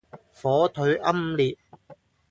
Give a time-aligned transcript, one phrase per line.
[0.31, 1.55] 火腿奄列